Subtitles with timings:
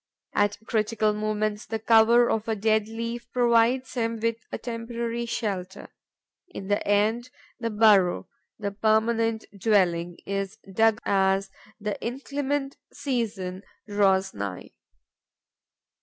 [0.33, 5.89] At critical moments, the cover of a dead leaf provides him with a temporary shelter.
[6.47, 8.27] In the end, the burrow,
[8.57, 14.71] the permanent dwelling, is dug as the inclement season draws nigh.